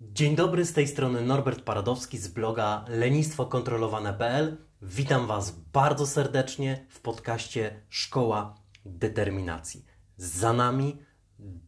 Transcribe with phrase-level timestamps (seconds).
[0.00, 4.56] Dzień dobry, z tej strony Norbert Paradowski z bloga lenistwokontrolowane.pl.
[4.82, 9.84] Witam Was bardzo serdecznie w podcaście Szkoła Determinacji.
[10.16, 11.02] Za nami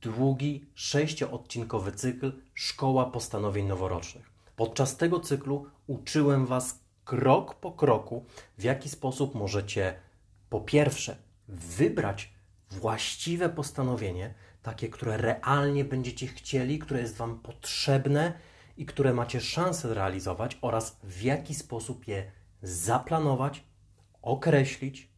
[0.01, 4.33] długi, sześcioodcinkowy cykl Szkoła Postanowień Noworocznych.
[4.57, 8.25] Podczas tego cyklu uczyłem Was krok po kroku,
[8.59, 9.95] w jaki sposób możecie
[10.51, 11.17] po pierwsze
[11.49, 12.35] wybrać
[12.71, 18.33] właściwe postanowienie, takie, które realnie będziecie chcieli, które jest Wam potrzebne
[18.77, 23.65] i które macie szansę realizować, oraz w jaki sposób je zaplanować,
[24.23, 25.11] określić,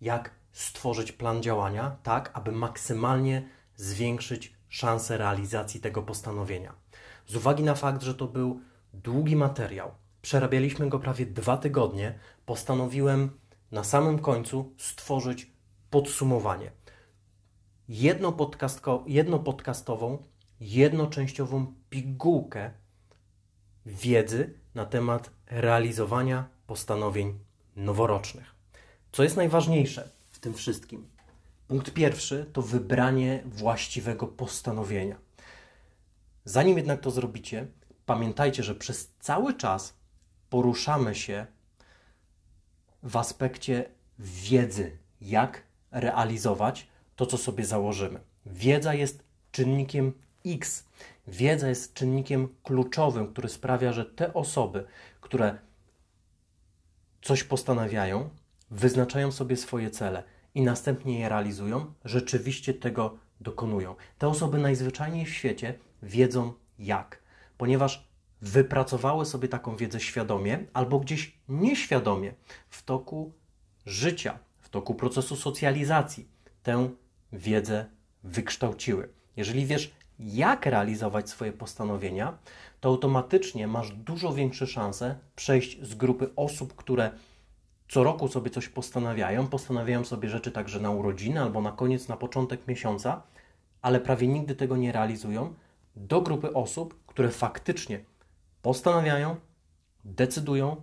[0.00, 6.74] jak stworzyć plan działania, tak aby maksymalnie zwiększyć szanse realizacji tego postanowienia.
[7.26, 8.60] Z uwagi na fakt, że to był
[8.92, 13.30] długi materiał, przerabialiśmy go prawie dwa tygodnie, postanowiłem
[13.72, 15.50] na samym końcu stworzyć
[15.90, 16.70] podsumowanie
[17.88, 19.04] jedną, podcastko,
[20.60, 22.70] jednoczęściową pigułkę
[23.86, 27.38] wiedzy na temat realizowania postanowień
[27.76, 28.54] noworocznych.
[29.12, 31.08] Co jest najważniejsze w tym wszystkim?
[31.68, 35.16] Punkt pierwszy to wybranie właściwego postanowienia.
[36.44, 37.66] Zanim jednak to zrobicie,
[38.06, 40.03] pamiętajcie, że przez cały czas
[40.54, 41.46] poruszamy się
[43.02, 43.84] w aspekcie
[44.18, 48.20] wiedzy, jak realizować to, co sobie założymy.
[48.46, 50.12] Wiedza jest czynnikiem
[50.46, 50.84] X.
[51.26, 54.86] Wiedza jest czynnikiem kluczowym, który sprawia, że te osoby,
[55.20, 55.58] które
[57.22, 58.30] coś postanawiają,
[58.70, 60.22] wyznaczają sobie swoje cele
[60.54, 63.94] i następnie je realizują, rzeczywiście tego dokonują.
[64.18, 67.18] Te osoby najzwyczajniej w świecie wiedzą jak,
[67.58, 68.13] ponieważ
[68.44, 72.34] wypracowały sobie taką wiedzę świadomie albo gdzieś nieświadomie
[72.68, 73.32] w toku
[73.86, 76.28] życia, w toku procesu socjalizacji.
[76.62, 76.90] Tę
[77.32, 77.86] wiedzę
[78.24, 79.08] wykształciły.
[79.36, 82.38] Jeżeli wiesz, jak realizować swoje postanowienia,
[82.80, 87.10] to automatycznie masz dużo większe szanse przejść z grupy osób, które
[87.88, 92.16] co roku sobie coś postanawiają, postanawiają sobie rzeczy także na urodziny albo na koniec, na
[92.16, 93.22] początek miesiąca,
[93.82, 95.54] ale prawie nigdy tego nie realizują,
[95.96, 98.04] do grupy osób, które faktycznie
[98.64, 99.36] postanawiają,
[100.04, 100.82] decydują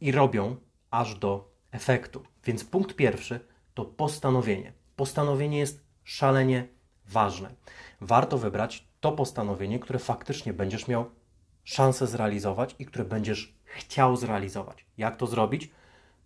[0.00, 0.56] i robią
[0.90, 2.22] aż do efektu.
[2.44, 3.40] Więc punkt pierwszy
[3.74, 6.68] to postanowienie postanowienie jest szalenie
[7.06, 7.54] ważne.
[8.00, 11.10] Warto wybrać to postanowienie, które faktycznie będziesz miał
[11.64, 14.86] szansę zrealizować i które będziesz chciał zrealizować.
[14.98, 15.70] Jak to zrobić?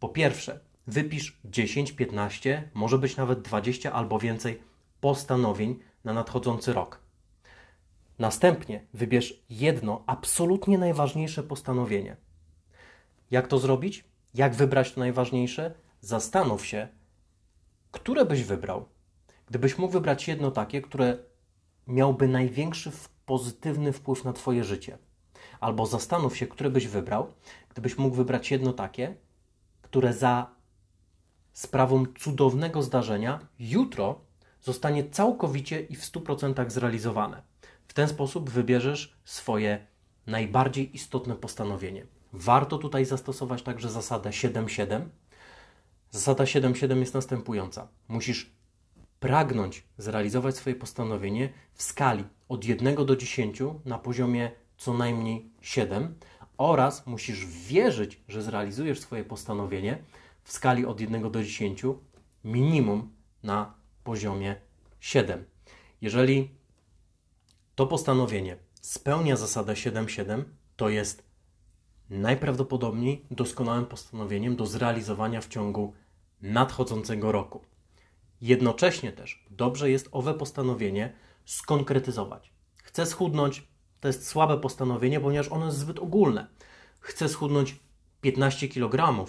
[0.01, 4.63] Po pierwsze, wypisz 10, 15, może być nawet 20 albo więcej
[5.01, 7.06] postanowień na nadchodzący rok.
[8.19, 12.17] Następnie wybierz jedno absolutnie najważniejsze postanowienie.
[13.31, 14.05] Jak to zrobić?
[14.35, 15.75] Jak wybrać to najważniejsze?
[16.01, 16.89] Zastanów się,
[17.93, 18.89] które byś wybrał?
[19.47, 21.19] Gdybyś mógł wybrać jedno takie, które
[21.87, 22.93] miałby największy
[23.27, 24.99] pozytywny wpływ na Twoje życie.
[25.61, 27.33] Albo zastanów się, które byś wybrał,
[27.69, 29.15] gdybyś mógł wybrać jedno takie,
[29.83, 30.51] które za
[31.53, 34.21] sprawą cudownego zdarzenia jutro
[34.63, 37.43] zostanie całkowicie i w 100% zrealizowane.
[37.89, 39.87] W ten sposób wybierzesz swoje
[40.27, 42.07] najbardziej istotne postanowienie.
[42.33, 45.01] Warto tutaj zastosować także zasadę 7-7,
[46.11, 47.89] Zasada 7.7 jest następująca.
[48.09, 48.51] Musisz
[49.21, 56.15] pragnąć zrealizować swoje postanowienie w skali od 1 do 10 na poziomie co najmniej 7
[56.59, 59.99] oraz musisz wierzyć, że zrealizujesz swoje postanowienie
[60.45, 61.83] w skali od 1 do 10
[62.45, 63.75] minimum na
[64.05, 64.57] poziomie
[65.01, 65.45] 7.
[66.01, 66.51] Jeżeli
[67.77, 70.45] to postanowienie spełnia zasadę 7.7,
[70.77, 71.23] to jest
[72.11, 75.93] najprawdopodobniej doskonałym postanowieniem do zrealizowania w ciągu
[76.43, 77.61] nadchodzącego roku.
[78.41, 81.13] Jednocześnie też dobrze jest owe postanowienie
[81.45, 82.53] skonkretyzować.
[82.77, 83.69] Chcę schudnąć,
[84.01, 86.47] to jest słabe postanowienie, ponieważ ono jest zbyt ogólne.
[87.01, 87.79] Chcę schudnąć
[88.21, 89.25] 15 kg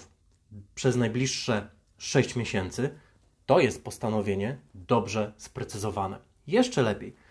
[0.76, 3.00] przez najbliższe 6 miesięcy.
[3.46, 6.20] To jest postanowienie dobrze sprecyzowane.
[6.48, 7.27] Jeszcze lepiej.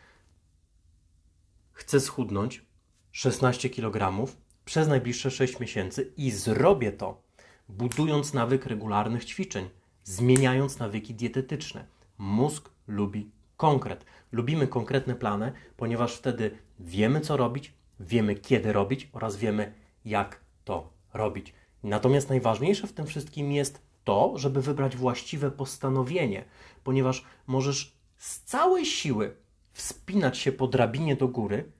[1.77, 2.65] Chcę schudnąć
[3.13, 4.27] 16 kg
[4.65, 7.23] przez najbliższe 6 miesięcy i zrobię to,
[7.69, 9.69] budując nawyk regularnych ćwiczeń,
[10.05, 11.87] zmieniając nawyki dietetyczne.
[12.19, 14.05] Mózg lubi konkret.
[14.33, 19.73] Lubimy konkretne plany, ponieważ wtedy wiemy, co robić, wiemy, kiedy robić oraz wiemy,
[20.05, 21.55] jak to robić.
[21.83, 26.45] Natomiast najważniejsze w tym wszystkim jest to, żeby wybrać właściwe postanowienie,
[26.85, 29.37] ponieważ możesz z całej siły
[29.77, 31.73] wspinać się po drabinie do góry,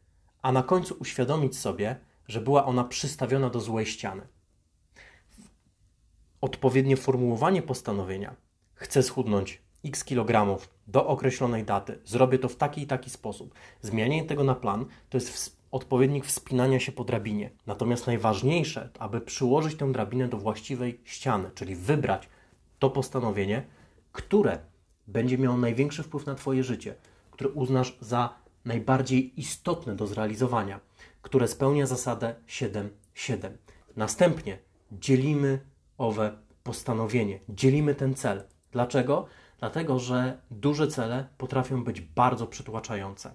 [0.43, 1.97] a na końcu uświadomić sobie,
[2.29, 4.23] że była ona przystawiona do złej ściany.
[6.41, 8.37] odpowiednie formułowanie postanowienia.
[8.75, 13.55] Chcę schudnąć x kilogramów do określonej daty, zrobię to w taki i taki sposób.
[13.83, 17.51] Zmienianie tego na plan to jest odpowiednik wspinania się po drabinie.
[17.67, 22.29] Natomiast najważniejsze, aby przyłożyć tę drabinę do właściwej ściany, czyli wybrać
[22.79, 23.63] to postanowienie,
[24.13, 24.59] które
[25.07, 26.95] będzie miało największy wpływ na Twoje życie,
[27.37, 28.35] które uznasz za
[28.65, 30.81] najbardziej istotne do zrealizowania,
[31.23, 32.89] które spełnia zasadę 7-7.
[33.97, 34.59] Następnie
[34.93, 35.61] dzielimy
[35.99, 38.43] owe postanowienie, dzielimy ten cel.
[38.73, 39.27] Dlaczego?
[39.59, 43.35] Dlatego, że duże cele potrafią być bardzo przytłaczające.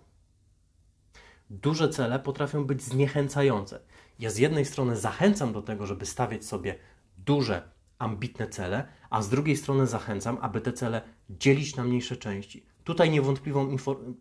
[1.49, 3.79] Duże cele potrafią być zniechęcające.
[4.19, 6.75] Ja z jednej strony zachęcam do tego, żeby stawiać sobie
[7.17, 7.69] duże,
[7.99, 12.70] ambitne cele, a z drugiej strony zachęcam, aby te cele dzielić na mniejsze części.
[12.83, 13.77] Tutaj niewątpliwą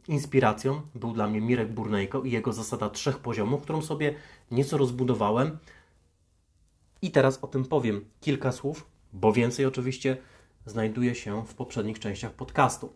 [0.08, 4.14] inspiracją był dla mnie Mirek Burnejko i jego zasada trzech poziomów, którą sobie
[4.50, 5.58] nieco rozbudowałem.
[7.02, 10.16] I teraz o tym powiem kilka słów, bo więcej oczywiście
[10.66, 12.92] znajduje się w poprzednich częściach podcastu.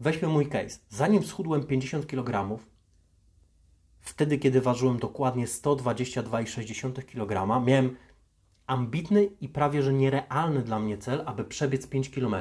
[0.00, 0.78] Weźmy mój case.
[0.88, 2.58] Zanim schudłem 50 kg,
[4.00, 7.96] wtedy kiedy ważyłem dokładnie 122,6 kg, miałem
[8.66, 12.34] ambitny i prawie że nierealny dla mnie cel, aby przebiec 5 km.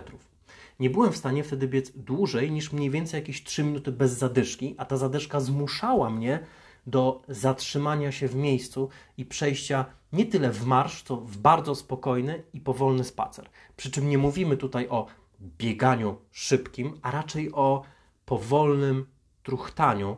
[0.79, 4.75] Nie byłem w stanie wtedy biec dłużej niż mniej więcej jakieś 3 minuty bez zadyszki,
[4.77, 6.39] a ta zadyszka zmuszała mnie
[6.87, 12.43] do zatrzymania się w miejscu i przejścia nie tyle w marsz, co w bardzo spokojny
[12.53, 13.49] i powolny spacer.
[13.75, 15.07] Przy czym nie mówimy tutaj o
[15.41, 17.83] bieganiu szybkim, a raczej o
[18.25, 19.05] powolnym
[19.43, 20.17] truchtaniu,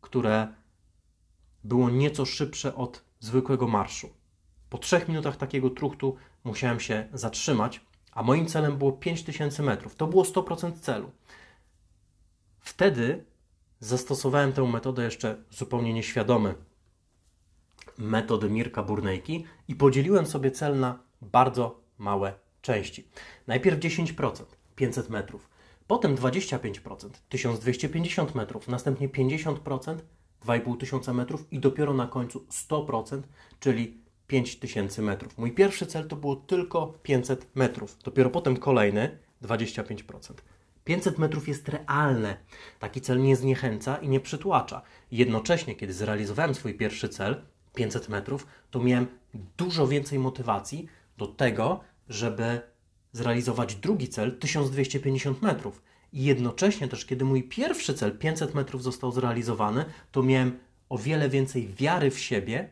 [0.00, 0.48] które
[1.64, 4.08] było nieco szybsze od zwykłego marszu.
[4.70, 7.80] Po trzech minutach takiego truchtu musiałem się zatrzymać,
[8.12, 9.94] a moim celem było 5000 metrów.
[9.96, 11.10] To było 100% celu.
[12.60, 13.24] Wtedy
[13.80, 16.54] zastosowałem tę metodę jeszcze zupełnie nieświadomy
[17.98, 23.08] metody Mirka Burnejki i podzieliłem sobie cel na bardzo małe części.
[23.46, 24.44] Najpierw 10%,
[24.76, 25.50] 500 metrów,
[25.86, 29.96] potem 25%, 1250 metrów, następnie 50%,
[30.40, 33.22] 2500 metrów i dopiero na końcu 100%,
[33.60, 33.99] czyli
[34.30, 35.38] 5000 metrów.
[35.38, 40.34] Mój pierwszy cel to było tylko 500 metrów, dopiero potem kolejny 25%.
[40.84, 42.36] 500 metrów jest realne.
[42.78, 44.82] Taki cel nie zniechęca i nie przytłacza.
[45.10, 47.44] Jednocześnie, kiedy zrealizowałem swój pierwszy cel,
[47.74, 49.06] 500 metrów, to miałem
[49.56, 50.86] dużo więcej motywacji
[51.18, 52.60] do tego, żeby
[53.12, 55.82] zrealizować drugi cel 1250 metrów.
[56.12, 61.28] I jednocześnie też, kiedy mój pierwszy cel 500 metrów został zrealizowany, to miałem o wiele
[61.28, 62.70] więcej wiary w siebie,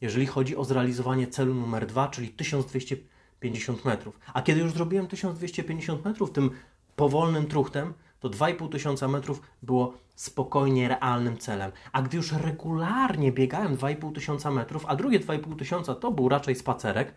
[0.00, 4.20] jeżeli chodzi o zrealizowanie celu numer dwa, czyli 1250 metrów.
[4.34, 6.50] A kiedy już zrobiłem 1250 metrów tym
[6.96, 11.72] powolnym truchtem, to 2,5 tysiąca metrów było spokojnie realnym celem.
[11.92, 16.54] A gdy już regularnie biegałem 2,5 tysiąca metrów, a drugie 2,5 tysiąca to był raczej
[16.54, 17.14] spacerek,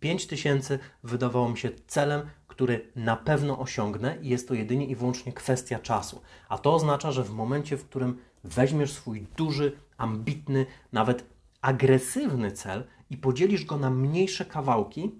[0.00, 4.96] 5 tysięcy wydawało mi się celem, który na pewno osiągnę i jest to jedynie i
[4.96, 6.22] wyłącznie kwestia czasu.
[6.48, 12.84] A to oznacza, że w momencie, w którym weźmiesz swój duży, ambitny, nawet agresywny cel
[13.10, 15.10] i podzielisz go na mniejsze kawałki,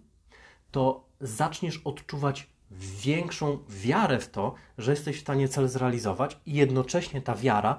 [0.71, 2.51] to zaczniesz odczuwać
[3.03, 7.79] większą wiarę w to, że jesteś w stanie cel zrealizować i jednocześnie ta wiara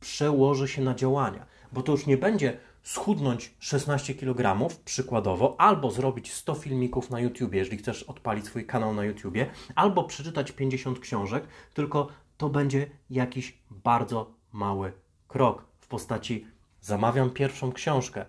[0.00, 1.46] przełoży się na działania.
[1.72, 7.54] Bo to już nie będzie schudnąć 16 kg przykładowo, albo zrobić 100 filmików na YouTube,
[7.54, 9.36] jeżeli chcesz odpalić swój kanał na YouTube,
[9.74, 14.92] albo przeczytać 50 książek, tylko to będzie jakiś bardzo mały
[15.28, 16.46] krok w postaci
[16.80, 18.24] zamawiam pierwszą książkę,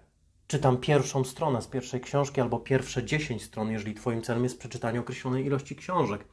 [0.48, 5.00] czytam pierwszą stronę z pierwszej książki albo pierwsze 10 stron, jeżeli Twoim celem jest przeczytanie
[5.00, 6.26] określonej ilości książek,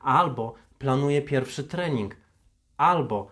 [0.00, 2.16] albo planuję pierwszy trening,
[2.76, 3.30] albo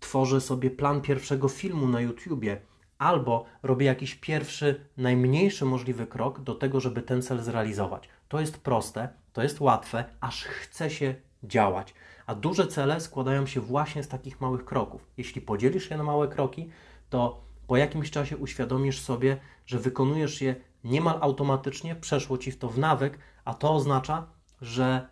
[0.00, 2.60] tworzę sobie plan pierwszego filmu na YouTubie,
[2.98, 8.08] albo robię jakiś pierwszy, najmniejszy możliwy krok do tego, żeby ten cel zrealizować.
[8.28, 11.94] To jest proste, to jest łatwe, aż chce się działać.
[12.26, 15.06] A duże cele składają się właśnie z takich małych kroków.
[15.16, 16.68] Jeśli podzielisz je na małe kroki,
[17.10, 19.36] to po jakimś czasie uświadomisz sobie,
[19.66, 24.26] że wykonujesz je niemal automatycznie, przeszło ci w to w nawyk, a to oznacza,
[24.60, 25.08] że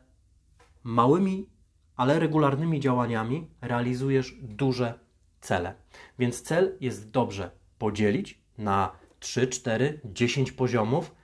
[0.85, 1.49] małymi,
[1.97, 4.99] ale regularnymi działaniami realizujesz duże
[5.40, 5.75] cele.
[6.19, 11.14] Więc cel jest dobrze podzielić na 3, 4, 10 poziomów,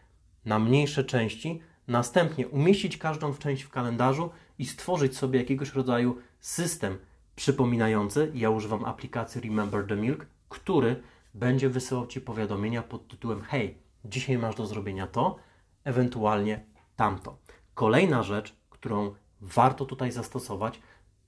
[0.45, 6.19] na mniejsze części, następnie umieścić każdą w część w kalendarzu i stworzyć sobie jakiegoś rodzaju
[6.41, 6.99] system
[7.37, 8.33] przypominający.
[8.35, 11.03] Ja używam aplikacji Remember the Milk, który
[11.35, 15.37] będzie wysyłał Ci powiadomienia pod tytułem Hej, dzisiaj masz do zrobienia to,
[15.85, 16.65] ewentualnie
[16.97, 17.39] tamto.
[17.75, 20.81] Kolejna rzecz, którą warto tutaj zastosować,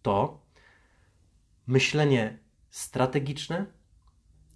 [0.03, 0.41] to
[1.67, 2.39] myślenie
[2.71, 3.67] strategiczne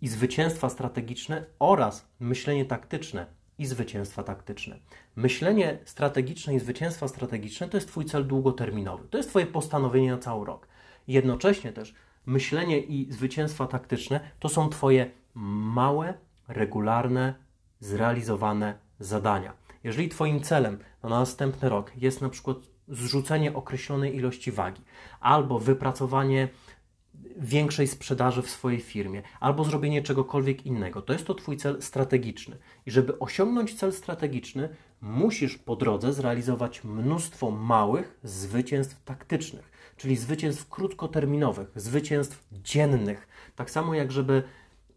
[0.00, 3.26] i zwycięstwa strategiczne oraz myślenie taktyczne.
[3.58, 4.78] I zwycięstwa taktyczne.
[5.16, 9.08] Myślenie strategiczne i zwycięstwa strategiczne to jest Twój cel długoterminowy.
[9.08, 10.68] To jest Twoje postanowienie na cały rok.
[11.08, 11.94] Jednocześnie też
[12.26, 16.14] myślenie i zwycięstwa taktyczne to są Twoje małe,
[16.48, 17.34] regularne,
[17.80, 19.52] zrealizowane zadania.
[19.84, 22.56] Jeżeli Twoim celem na następny rok jest na przykład
[22.88, 24.82] zrzucenie określonej ilości wagi
[25.20, 26.48] albo wypracowanie
[27.38, 32.58] większej sprzedaży w swojej firmie albo zrobienie czegokolwiek innego, to jest to Twój cel strategiczny.
[32.86, 34.68] I żeby osiągnąć cel strategiczny,
[35.00, 43.28] musisz po drodze zrealizować mnóstwo małych zwycięstw taktycznych, czyli zwycięstw krótkoterminowych, zwycięstw dziennych.
[43.56, 44.42] Tak samo jak żeby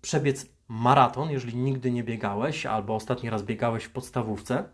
[0.01, 4.69] przebiec maraton, jeżeli nigdy nie biegałeś albo ostatni raz biegałeś w podstawówce,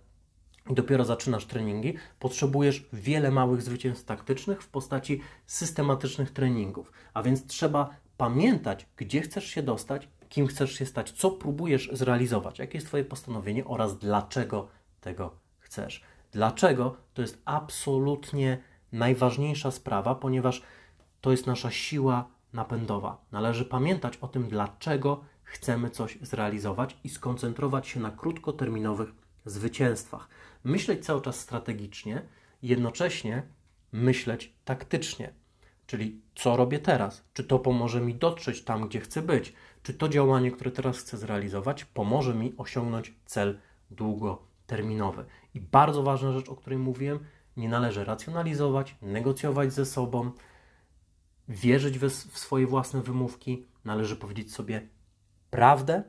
[0.70, 6.92] i dopiero zaczynasz treningi, potrzebujesz wiele małych zwycięstw taktycznych w postaci systematycznych treningów.
[7.14, 12.60] A więc trzeba pamiętać, gdzie chcesz się dostać, kim chcesz się stać, co próbujesz zrealizować,
[12.60, 14.68] jakie jest Twoje postanowienie oraz dlaczego
[15.02, 16.04] tego chcesz.
[16.32, 18.58] Dlaczego to jest absolutnie
[18.92, 20.62] najważniejsza sprawa, ponieważ
[21.22, 23.26] to jest nasza siła napędowa.
[23.32, 29.10] Należy pamiętać o tym, dlaczego chcemy coś zrealizować i skoncentrować się na krótkoterminowych
[29.46, 30.28] zwycięstwach.
[30.64, 32.22] Myśleć cały czas strategicznie,
[32.62, 33.44] jednocześnie
[33.92, 35.34] myśleć taktycznie.
[35.88, 37.24] Czyli co robię teraz?
[37.34, 39.54] Czy to pomoże mi dotrzeć tam, gdzie chcę być?
[39.84, 43.60] Czy to działanie, które teraz chcę zrealizować, pomoże mi osiągnąć cel
[43.92, 45.26] długoterminowy?
[45.54, 47.20] I bardzo ważna rzecz, o której mówiłem,
[47.58, 50.32] nie należy racjonalizować, negocjować ze sobą,
[51.50, 53.66] wierzyć w swoje własne wymówki.
[53.86, 54.88] Należy powiedzieć sobie
[55.50, 56.04] prawdę,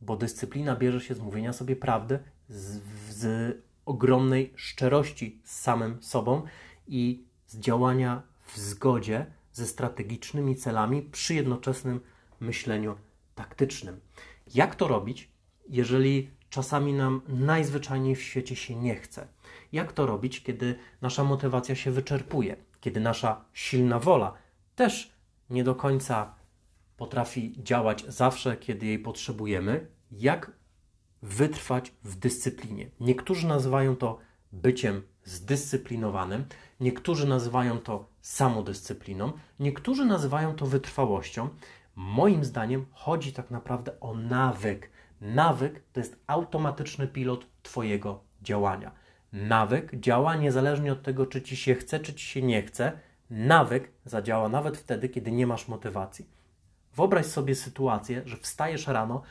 [0.00, 6.42] bo dyscyplina bierze się z mówienia sobie prawdy, z, z ogromnej szczerości z samym sobą
[6.88, 12.00] i z działania w zgodzie ze strategicznymi celami przy jednoczesnym
[12.40, 12.96] myśleniu
[13.34, 14.00] taktycznym.
[14.54, 15.30] Jak to robić,
[15.68, 19.28] jeżeli czasami nam najzwyczajniej w świecie się nie chce?
[19.72, 24.34] Jak to robić, kiedy nasza motywacja się wyczerpuje, kiedy nasza silna wola
[24.74, 25.12] też
[25.50, 26.34] nie do końca
[26.96, 29.86] potrafi działać zawsze, kiedy jej potrzebujemy?
[30.12, 30.52] Jak
[31.22, 32.90] wytrwać w dyscyplinie.
[33.00, 34.18] Niektórzy nazywają to
[34.52, 36.44] byciem zdyscyplinowanym,
[36.80, 41.48] niektórzy nazywają to samodyscypliną, niektórzy nazywają to wytrwałością.
[41.96, 44.90] Moim zdaniem chodzi tak naprawdę o nawyk.
[45.20, 48.92] Nawyk to jest automatyczny pilot Twojego działania.
[49.32, 52.92] Nawyk działa niezależnie od tego, czy ci się chce, czy ci się nie chce.
[53.30, 56.26] Nawyk zadziała nawet wtedy, kiedy nie masz motywacji.
[56.94, 59.22] Wyobraź sobie sytuację, że wstajesz rano,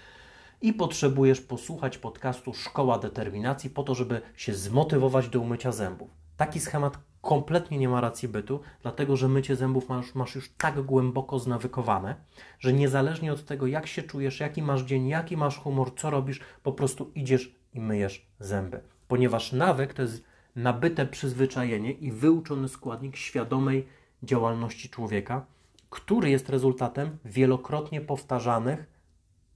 [0.61, 6.09] i potrzebujesz posłuchać podcastu Szkoła Determinacji po to, żeby się zmotywować do umycia zębów.
[6.37, 10.81] Taki schemat kompletnie nie ma racji bytu, dlatego że mycie zębów masz, masz już tak
[10.81, 12.15] głęboko znawykowane,
[12.59, 16.39] że niezależnie od tego, jak się czujesz, jaki masz dzień, jaki masz humor, co robisz,
[16.63, 18.81] po prostu idziesz i myjesz zęby.
[19.07, 20.23] Ponieważ nawyk to jest
[20.55, 23.87] nabyte przyzwyczajenie i wyuczony składnik świadomej
[24.23, 25.45] działalności człowieka,
[25.89, 28.94] który jest rezultatem wielokrotnie powtarzanych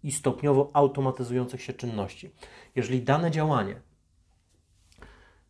[0.03, 2.31] i stopniowo automatyzujących się czynności.
[2.75, 3.81] Jeżeli dane działanie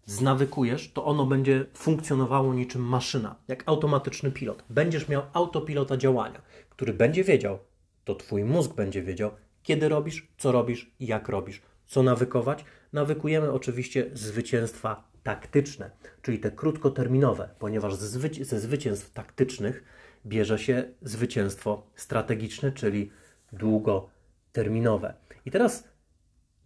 [0.05, 4.63] znawykujesz, to ono będzie funkcjonowało niczym maszyna, jak automatyczny pilot.
[4.69, 7.59] Będziesz miał autopilota działania, który będzie wiedział,
[8.05, 9.31] to Twój mózg będzie wiedział,
[9.63, 11.61] kiedy robisz, co robisz i jak robisz.
[11.85, 12.65] Co nawykować?
[12.93, 15.91] Nawykujemy oczywiście zwycięstwa taktyczne,
[16.21, 18.19] czyli te krótkoterminowe, ponieważ ze
[18.59, 19.83] zwycięstw taktycznych
[20.25, 23.11] bierze się zwycięstwo strategiczne, czyli
[23.53, 24.09] długo
[24.51, 25.13] terminowe.
[25.45, 25.87] I teraz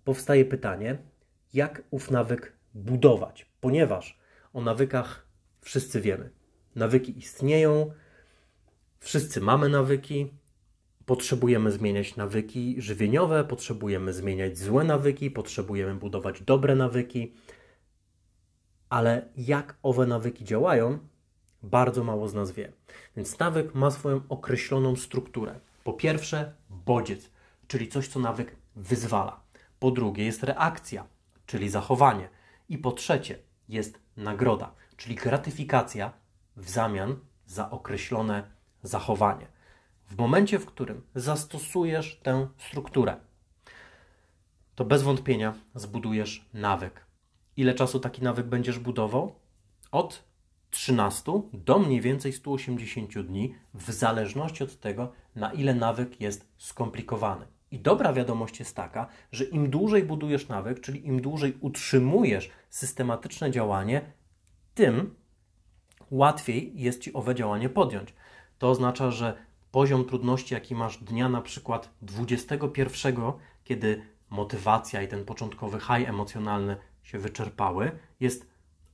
[0.04, 0.98] powstaje pytanie,
[1.54, 4.20] jak ów nawyk budować, ponieważ
[4.54, 5.28] o nawykach
[5.62, 6.30] wszyscy wiemy.
[6.76, 7.92] Nawyki istnieją,
[9.00, 10.32] wszyscy mamy nawyki,
[11.06, 17.34] potrzebujemy zmieniać nawyki żywieniowe, potrzebujemy zmieniać złe nawyki, potrzebujemy budować dobre nawyki,
[18.90, 21.00] ale jak owe nawyki działają,
[21.64, 22.74] bardzo mało z nas wie.
[23.16, 25.60] Więc nawyk ma swoją określoną strukturę.
[25.84, 27.33] Po pierwsze, bodziec
[27.68, 29.40] czyli coś, co nawyk wyzwala.
[29.80, 31.08] Po drugie jest reakcja,
[31.46, 32.30] czyli zachowanie.
[32.70, 33.40] I po trzecie
[33.70, 36.14] jest nagroda, czyli gratyfikacja
[36.58, 38.52] w zamian za określone
[38.84, 39.48] zachowanie.
[40.06, 43.16] W momencie, w którym zastosujesz tę strukturę,
[44.76, 47.06] to bez wątpienia zbudujesz nawyk.
[47.58, 49.36] Ile czasu taki nawyk będziesz budował?
[49.92, 50.24] Od
[50.70, 57.46] 13 do mniej więcej 180 dni, w zależności od tego, na ile nawyk jest skomplikowany.
[57.72, 63.52] I dobra wiadomość jest taka, że im dłużej budujesz nawyk, czyli im dłużej utrzymujesz systematyczne
[63.52, 64.02] działanie,
[64.74, 65.16] tym
[66.12, 68.14] łatwiej jest ci owe działanie podjąć.
[68.60, 69.38] To oznacza, że
[69.72, 73.16] poziom trudności, jaki masz dnia na przykład 21,
[73.64, 78.48] kiedy motywacja i ten początkowy high emocjonalny się wyczerpały, jest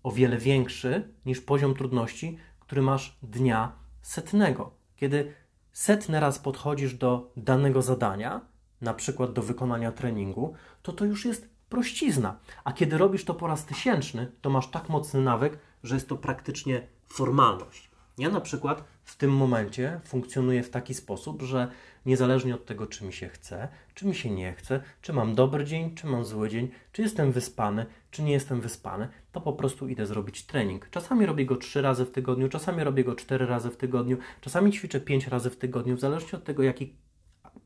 [0.03, 4.71] o wiele większy niż poziom trudności, który masz dnia setnego.
[4.95, 5.33] Kiedy
[5.79, 8.41] setny raz podchodzisz do danego zadania,
[8.81, 12.39] na przykład do wykonania treningu, to to już jest prościzna.
[12.63, 16.17] A kiedy robisz to po raz tysięczny, to masz tak mocny nawyk, że jest to
[16.17, 17.89] praktycznie formalność.
[18.17, 21.71] Ja na przykład w tym momencie funkcjonuję w taki sposób, że
[22.05, 25.65] niezależnie od tego, czy mi się chce, czy mi się nie chce, czy mam dobry
[25.65, 29.87] dzień, czy mam zły dzień, czy jestem wyspany, czy nie jestem wyspany, to po prostu
[29.87, 30.89] idę zrobić trening.
[30.89, 34.71] Czasami robię go trzy razy w tygodniu, czasami robię go cztery razy w tygodniu, czasami
[34.71, 36.95] ćwiczę pięć razy w tygodniu, w zależności od tego, jaki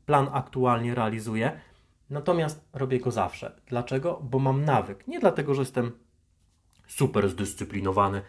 [0.06, 1.60] plan aktualnie realizuję.
[2.10, 3.60] Natomiast robię go zawsze.
[3.66, 4.20] Dlaczego?
[4.22, 5.08] Bo mam nawyk.
[5.08, 5.92] Nie dlatego, że jestem
[6.86, 8.22] super zdyscyplinowany.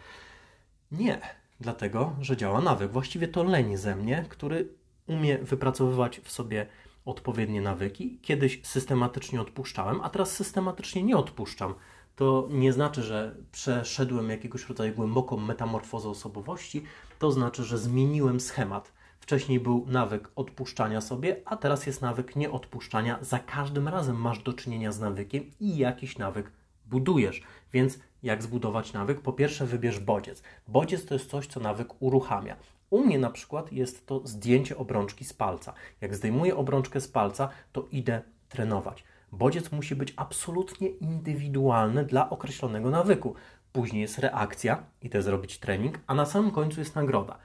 [0.92, 1.20] Nie,
[1.60, 2.92] dlatego, że działa nawyk.
[2.92, 4.68] Właściwie to leń ze mnie, który
[5.06, 6.66] umie wypracowywać w sobie
[7.04, 8.18] odpowiednie nawyki.
[8.22, 11.74] Kiedyś systematycznie odpuszczałem, a teraz systematycznie nie odpuszczam.
[12.16, 16.82] To nie znaczy, że przeszedłem jakiegoś rodzaju głęboką metamorfozę osobowości,
[17.18, 18.92] to znaczy, że zmieniłem schemat.
[19.20, 23.18] Wcześniej był nawyk odpuszczania sobie, a teraz jest nawyk nieodpuszczania.
[23.20, 26.52] Za każdym razem masz do czynienia z nawykiem i jakiś nawyk
[26.86, 27.42] budujesz.
[27.72, 29.20] Więc jak zbudować nawyk?
[29.20, 30.42] Po pierwsze, wybierz bodziec.
[30.68, 32.56] Bodziec to jest coś, co nawyk uruchamia.
[32.90, 35.72] U mnie na przykład jest to zdjęcie obrączki z palca.
[36.00, 39.04] Jak zdejmuję obrączkę z palca, to idę trenować.
[39.38, 43.34] Bodziec musi być absolutnie indywidualny dla określonego nawyku.
[43.72, 47.38] Później jest reakcja, idę zrobić trening, a na samym końcu jest nagroda.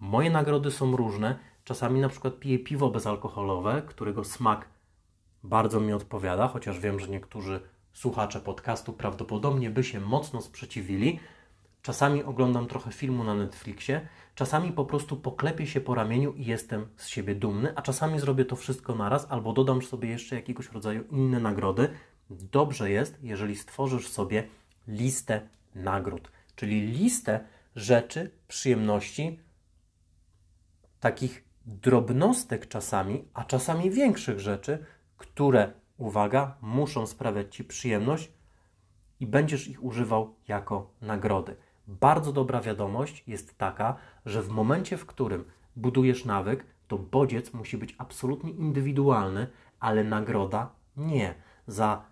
[0.00, 1.38] Moje nagrody są różne.
[1.64, 4.68] Czasami na przykład piję piwo bezalkoholowe, którego smak
[5.42, 7.60] bardzo mi odpowiada, chociaż wiem, że niektórzy
[7.92, 11.20] słuchacze podcastu prawdopodobnie by się mocno sprzeciwili.
[11.84, 16.86] Czasami oglądam trochę filmu na Netflixie, czasami po prostu poklepię się po ramieniu i jestem
[16.96, 21.04] z siebie dumny, a czasami zrobię to wszystko naraz albo dodam sobie jeszcze jakiegoś rodzaju
[21.10, 21.88] inne nagrody.
[22.30, 24.48] Dobrze jest, jeżeli stworzysz sobie
[24.88, 27.40] listę nagród, czyli listę
[27.76, 29.40] rzeczy, przyjemności,
[31.00, 34.84] takich drobnostek czasami, a czasami większych rzeczy,
[35.16, 38.32] które, uwaga, muszą sprawiać Ci przyjemność
[39.20, 41.56] i będziesz ich używał jako nagrody.
[41.86, 45.44] Bardzo dobra wiadomość jest taka, że w momencie, w którym
[45.76, 49.46] budujesz nawyk, to bodziec musi być absolutnie indywidualny,
[49.80, 51.34] ale nagroda nie.
[51.66, 52.04] Za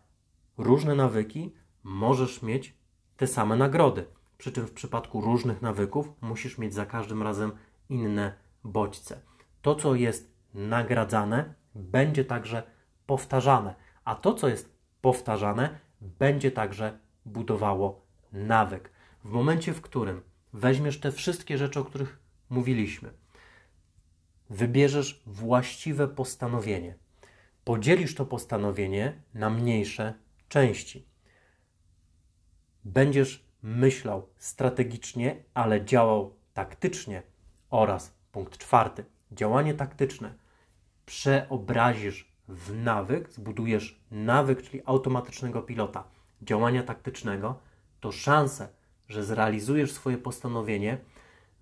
[0.58, 2.76] różne nawyki możesz mieć
[3.16, 4.04] te same nagrody.
[4.38, 7.52] Przy czym w przypadku różnych nawyków musisz mieć za każdym razem
[7.88, 9.20] inne bodźce.
[9.62, 12.62] To, co jest nagradzane, będzie także
[13.06, 18.91] powtarzane, a to, co jest powtarzane, będzie także budowało nawyk.
[19.24, 22.18] W momencie, w którym weźmiesz te wszystkie rzeczy, o których
[22.50, 23.10] mówiliśmy,
[24.50, 26.94] wybierzesz właściwe postanowienie,
[27.64, 30.14] podzielisz to postanowienie na mniejsze
[30.48, 31.06] części.
[32.84, 37.22] Będziesz myślał strategicznie, ale działał taktycznie
[37.70, 39.04] oraz punkt czwarty.
[39.32, 40.34] Działanie taktyczne.
[41.06, 46.04] Przeobrazisz w nawyk, zbudujesz nawyk, czyli automatycznego pilota
[46.42, 47.58] działania taktycznego,
[48.00, 48.68] to szanse,
[49.08, 50.98] że zrealizujesz swoje postanowienie,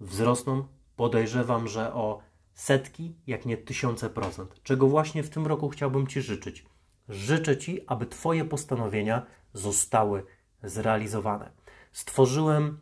[0.00, 2.20] wzrosną, podejrzewam, że o
[2.55, 4.62] setki, jak nie tysiące procent.
[4.62, 6.66] Czego właśnie w tym roku chciałbym Ci życzyć.
[7.09, 10.24] Życzę Ci, aby Twoje postanowienia zostały
[10.62, 11.50] zrealizowane.
[11.92, 12.81] Stworzyłem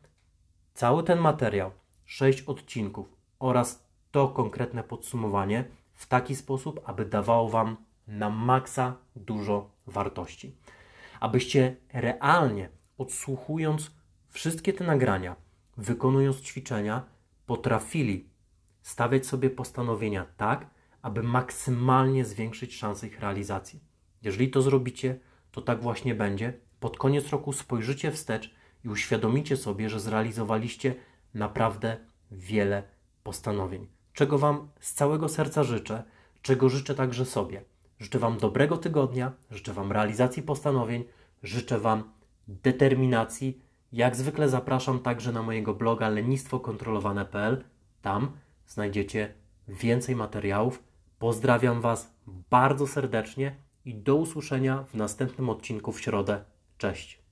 [0.74, 1.70] cały ten materiał,
[2.04, 9.70] sześć odcinków oraz to konkretne podsumowanie w taki sposób, aby dawało Wam na maksa dużo
[9.86, 10.56] wartości.
[11.20, 12.68] Abyście realnie
[12.98, 13.90] odsłuchując
[14.30, 15.36] wszystkie te nagrania,
[15.76, 17.04] wykonując ćwiczenia,
[17.46, 18.28] potrafili
[18.82, 20.70] stawiać sobie postanowienia tak,
[21.02, 23.80] aby maksymalnie zwiększyć szanse ich realizacji.
[24.22, 26.52] Jeżeli to zrobicie, to tak właśnie będzie.
[26.80, 30.94] Pod koniec roku spojrzycie wstecz i uświadomicie sobie, że zrealizowaliście
[31.34, 31.96] naprawdę
[32.30, 32.82] wiele
[33.22, 33.86] postanowień.
[34.12, 36.04] Czego Wam z całego serca życzę,
[36.42, 37.64] czego życzę także sobie.
[37.98, 41.04] Życzę Wam dobrego tygodnia, życzę Wam realizacji postanowień,
[41.42, 42.12] życzę Wam
[42.48, 43.60] determinacji.
[43.92, 47.64] Jak zwykle zapraszam także na mojego bloga lenistwokontrolowane.pl.
[48.02, 48.30] Tam
[48.66, 49.34] znajdziecie
[49.68, 50.82] więcej materiałów.
[51.18, 52.14] Pozdrawiam Was
[52.50, 56.44] bardzo serdecznie i do usłyszenia w następnym odcinku w środę.
[56.78, 57.22] Cześć.